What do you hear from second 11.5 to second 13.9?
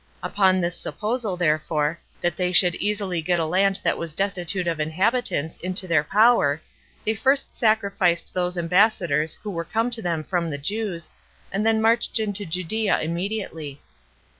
and then marched into Judea immediately.